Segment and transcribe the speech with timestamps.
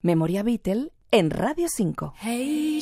[0.00, 2.14] Memoria Beatle en Radio 5.
[2.22, 2.80] Hey,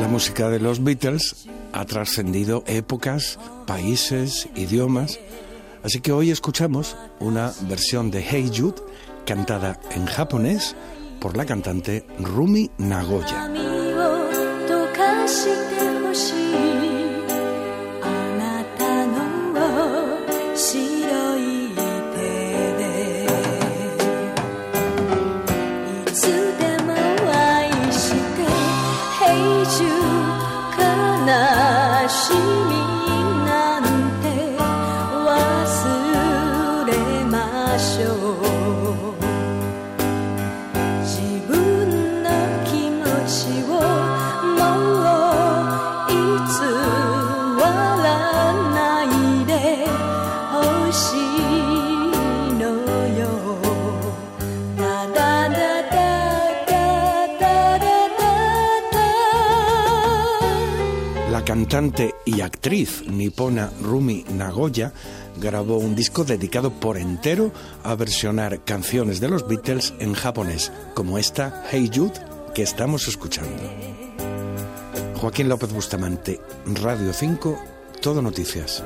[0.00, 5.18] La música de los Beatles ha trascendido épocas, países, idiomas,
[5.82, 8.82] así que hoy escuchamos una versión de Hey Jude
[9.26, 10.74] cantada en japonés
[11.20, 13.49] por la cantante Rumi Nagoya.
[32.08, 32.38] しみ
[33.46, 33.82] なん
[34.20, 34.26] て
[34.58, 35.26] 忘
[36.86, 36.90] れ
[37.24, 38.08] ましょ
[38.46, 38.49] う。
[61.40, 64.92] La cantante y actriz nipona Rumi Nagoya
[65.40, 67.50] grabó un disco dedicado por entero
[67.82, 72.12] a versionar canciones de los Beatles en japonés, como esta Hey Jude
[72.54, 73.56] que estamos escuchando.
[75.16, 77.58] Joaquín López Bustamante, Radio 5,
[78.02, 78.84] Todo Noticias.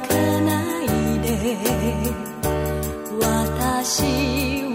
[0.00, 0.86] 泣かない
[1.20, 1.56] で。
[3.20, 4.02] 私
[4.64, 4.69] は